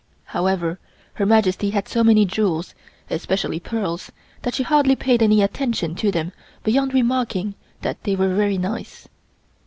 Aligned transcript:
However, 0.25 0.79
Her 1.13 1.27
Majesty 1.27 1.69
had 1.69 1.87
so 1.87 2.03
many 2.03 2.25
jewels, 2.25 2.73
especially 3.11 3.59
pearls, 3.59 4.11
that 4.41 4.55
she 4.55 4.63
hardly 4.63 4.95
paid 4.95 5.21
any 5.21 5.43
attention 5.43 5.93
to 5.97 6.11
them 6.11 6.31
beyond 6.63 6.91
remarking 6.95 7.53
that 7.83 8.03
they 8.03 8.15
were 8.15 8.33
very 8.33 8.57
nice. 8.57 9.07